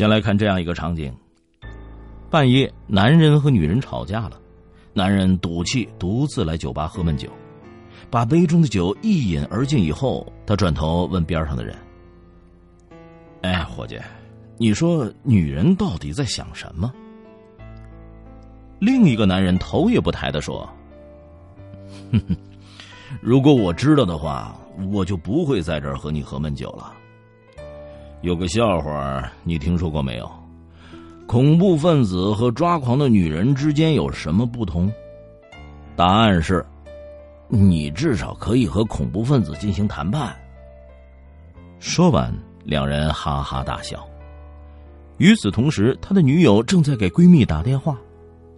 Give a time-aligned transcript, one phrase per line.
[0.00, 1.14] 先来看这样一个场景：
[2.30, 4.40] 半夜，男人和女人吵架了，
[4.94, 7.28] 男人赌气独自来酒吧喝闷酒，
[8.08, 11.76] 把杯中的酒一饮而尽以后，他转头问边上的人
[13.44, 14.00] ：“哎，伙计，
[14.56, 16.90] 你说女人到底在想什么？”
[18.80, 20.66] 另一个男人头也不抬的说
[22.10, 22.34] ：“哼哼，
[23.20, 24.58] 如果我知道的话，
[24.90, 26.94] 我就不会在这儿和你喝闷酒了。”
[28.22, 30.30] 有个笑话，你听说过没有？
[31.26, 34.92] 恐怖分子和抓狂的女人之间有什么不同？
[35.96, 36.64] 答案是，
[37.48, 40.36] 你至少可以和恐怖分子进行谈判。
[41.78, 42.30] 说完，
[42.62, 44.06] 两人哈哈大笑。
[45.16, 47.96] 与此同时，他的女友正在给闺蜜打电话，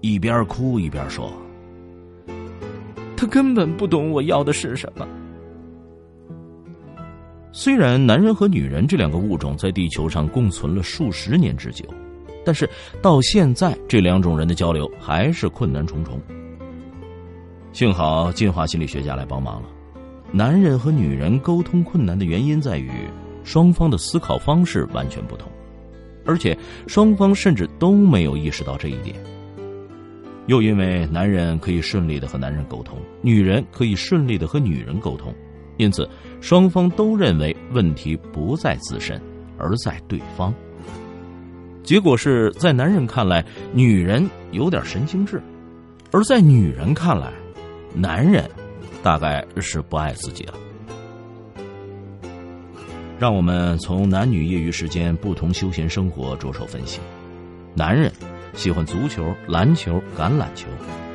[0.00, 1.32] 一边哭一边说
[3.16, 5.06] ：“他根本不懂我要的是什么。”
[7.54, 11.84] 虽然男人和女人这两个物种在地球上共存了数十年之久，
[12.46, 12.68] 但是
[13.02, 16.18] 到现在这两种人的交流还是困难重重。
[17.74, 19.68] 幸好进化心理学家来帮忙了。
[20.30, 22.90] 男人和女人沟通困难的原因在于
[23.44, 25.52] 双方的思考方式完全不同，
[26.24, 29.14] 而且双方甚至都没有意识到这一点。
[30.46, 35.34] 又因为男人可以顺利的和男人沟通，女人可以顺利的和女人沟通。
[35.76, 36.08] 因此，
[36.40, 39.20] 双方都认为问题不在自身，
[39.58, 40.54] 而在对方。
[41.82, 45.38] 结果是在男人看来，女人有点神经质；
[46.12, 47.32] 而在女人看来，
[47.94, 48.48] 男人
[49.02, 50.54] 大概是不爱自己了。
[53.18, 57.00] 让我们从男女业余时间不同休闲生活着手分析。
[57.74, 58.12] 男人
[58.54, 60.68] 喜欢足球、篮球、橄榄球、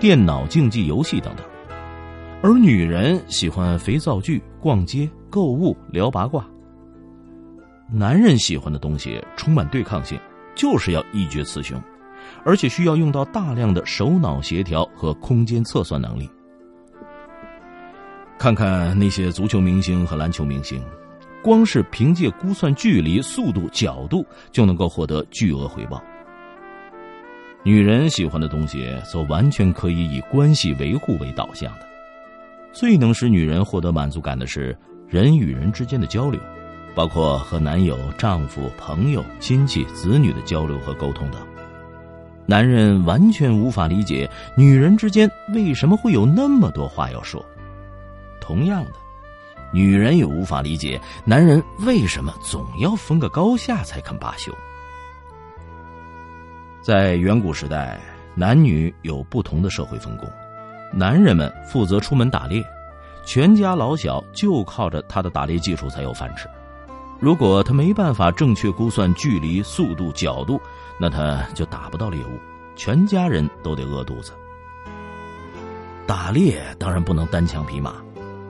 [0.00, 1.44] 电脑竞技游戏等等。
[2.50, 6.44] 而女人喜欢肥皂剧、逛街、购物、聊八卦。
[7.88, 10.18] 男人喜欢的东西充满对抗性，
[10.56, 11.80] 就是要一决雌雄，
[12.44, 16.28] 而且需要用到大量的手脑协调和空间测算能力。
[18.36, 20.82] 看看那些足球明星和篮球明星，
[21.44, 26.02] 光是凭借估算距离、速度、角度就能够获得巨额回报。
[27.62, 31.86] 女人喜欢的东西，则完全可以以关系维护为导向的。
[32.72, 34.76] 最能使女人获得满足感的是
[35.08, 36.40] 人与人之间的交流，
[36.94, 41.40] 包括和男友、丈夫、朋友、亲戚、子女的交流和沟通等。
[42.46, 47.44] 男人完全无法理解女人之间为什么会有那么多话要说，
[48.40, 48.92] 同样的，
[49.72, 54.52] 女人也无法理解男人为什么总要分个高下才肯罢休。
[56.82, 58.00] 在远古时代，
[58.34, 60.28] 男女有不同的社会分工。
[60.92, 62.64] 男人们负责出门打猎，
[63.24, 66.48] 全家老小就靠着他的打猎技术才有饭吃。
[67.20, 70.60] 如果他没办法正确估算距离、速度、角度，
[70.98, 72.38] 那他就打不到猎物，
[72.74, 74.32] 全家人都得饿肚子。
[76.06, 77.94] 打猎当然不能单枪匹马，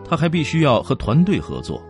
[0.08, 1.82] 他还必须要和团队合作，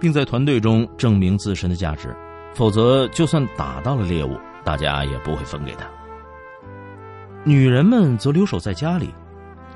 [0.00, 2.16] 并在团队中证明自身的价值，
[2.54, 5.86] 否则就算打到了猎物，大家也不会分给他。
[7.44, 9.14] 女人们则留守在家里。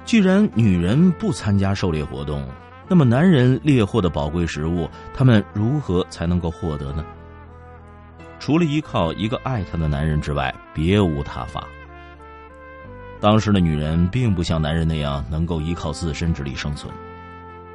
[0.06, 2.46] 既然女人不参加狩猎活动，
[2.88, 7.04] 那么男人猎获的宝贵食物，他们如何才能够获得呢？
[8.38, 11.66] 除了依靠一个爱她的男人之外，别无他法。
[13.18, 16.92] 当时的女人并不像男人那样能够依靠自身之力生存，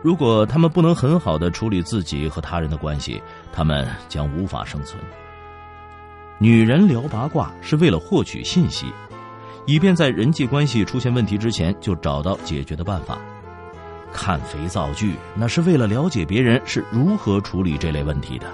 [0.02, 5.04] 如果他们不能很好的处理自己和他人的关系，他们将无法生存。
[6.40, 8.86] 女人聊八卦是为了获取信息。
[9.66, 13.18] 以便在人际关系出现问题之前就找到解决的办法。
[14.14, 18.48] 看肥皂剧，那是为了了解别人是如何处理这类问题的。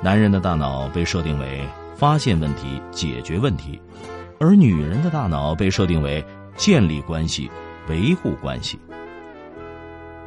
[0.00, 1.66] 男人的大脑被设定为
[1.96, 3.80] 发现问题、解决问题，
[4.38, 6.24] 而女人的大脑被设定为
[6.56, 7.50] 建立关系、
[7.88, 8.78] 维护关系。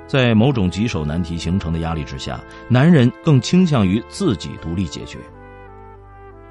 [0.08, 5.18] 在某种棘手难题形成的压力之下，男人更倾向于自己独立解决。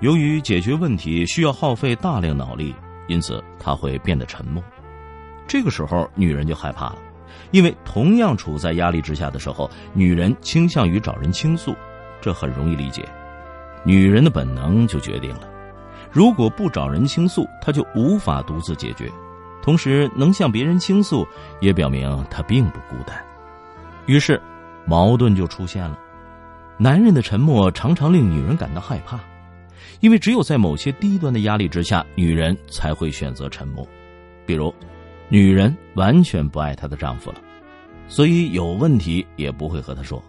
[0.00, 2.74] 由于解决问题需要耗费大量脑力，
[3.06, 4.62] 因此他会变得沉默。
[5.46, 6.96] 这个时候，女人就害怕了，
[7.50, 11.74] 因为同样处在压力之下的时候，女人倾向于找人倾诉，
[12.20, 13.06] 这很容易理解。
[13.84, 15.48] 女人的本能就决定了，
[16.10, 19.06] 如果不找人倾诉，她就无法独自解决；
[19.62, 21.26] 同时，能向别人倾诉，
[21.60, 23.16] 也表明她并不孤单。
[24.06, 24.40] 于是，
[24.86, 25.98] 矛盾就出现了。
[26.78, 29.20] 男人的沉默常常令女人感到害怕，
[30.00, 33.86] 因为只有在某些低端的压力之下，女人才会选择沉默。
[34.46, 34.72] 比如，
[35.28, 37.40] 女人完全不爱她的丈夫了，
[38.08, 40.22] 所以有问题也不会和他说。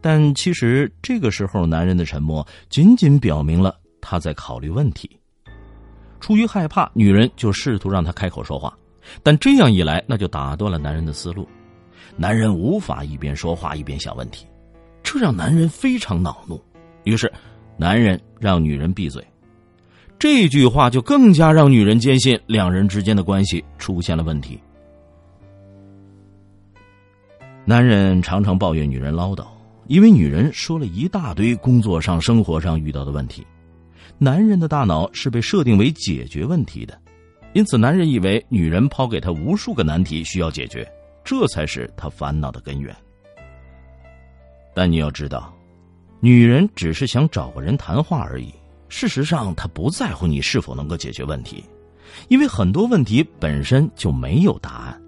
[0.00, 5.08] 但其实这个时候，男人的沉默仅仅表明了他在考虑问题。
[6.18, 8.76] 出于害怕，女人就试图让他开口说话，
[9.22, 11.46] 但这样一来，那就打断了男人的思路。
[12.16, 14.46] 男人无法一边说话一边想问题。
[15.02, 16.62] 这让男人非常恼怒，
[17.04, 17.30] 于是，
[17.76, 19.24] 男人让女人闭嘴。
[20.18, 24.60] 这句话就更加让女人坚信两人之间的关系出现了问题。
[27.64, 29.46] 男人常常抱怨女人唠叨，
[29.86, 33.46] 因为女人说了一大堆工作上、生活上遇到的问题。
[34.18, 36.96] 男人的大脑是被设定为解决问题的，
[37.52, 40.88] 因此男人以为女人抛给他无数个难题需要解决，
[41.24, 42.94] 这才是他烦恼的根源。
[44.72, 45.52] 但你要知道，
[46.24, 48.54] 女人只是想找个人谈话而已。
[48.88, 51.64] 事实上，她不在乎你是否能够解决问题，
[52.28, 55.02] 因为很多问题本身就没有答案。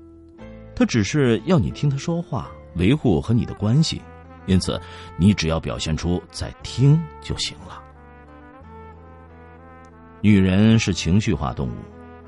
[0.75, 4.02] 她只是要你听她说话，维护和你的关系。
[4.46, 4.81] 因此，
[5.16, 7.81] 你只要表现出在听就行了。
[10.20, 11.76] 女人是情绪化动物，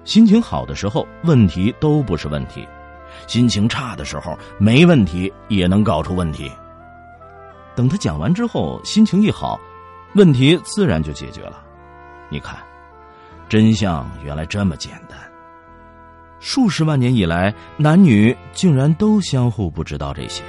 [0.05, 2.61] 心情好的时候，问题都不是问题；
[3.27, 6.49] 心情差的时候，没问题也能搞出问题。
[7.77, 9.61] 等他讲完之后，心情一好，
[10.15, 11.63] 问题自然就解决了。
[12.31, 12.59] 你看，
[13.49, 15.17] 真相原来这么简单。
[16.41, 20.43] 数十万年以来，男女竟然都相互不知道这些。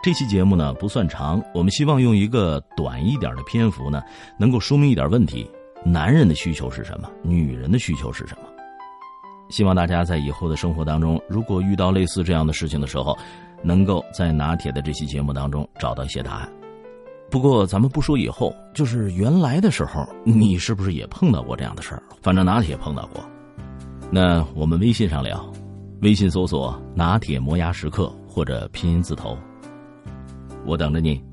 [0.00, 4.00] 这期节目呢不算长，我们希望用一个短一点的篇幅呢，
[4.38, 5.50] 能够说明一点问题：
[5.84, 8.42] 男人的需求是什么，女人的需求是什么？
[9.50, 13.16] 希望大家在以后的生活当中，如果遇到类似这样的事情的时候，
[13.62, 16.48] 能够在拿铁的这期节目当中找到一些答案。
[17.28, 22.02] 不过咱们不说以后，就是原来的时候，你是不是也碰到过这样的事儿？
[22.22, 23.22] 反正拿铁碰到过。
[24.10, 25.44] 那我们微信上聊，
[26.02, 29.36] 微信搜索“拿铁磨牙时刻”或者拼音字头。
[30.68, 31.27] 我等着你。